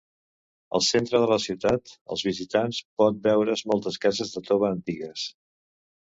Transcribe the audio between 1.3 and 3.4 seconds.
la ciutat, els visitants pot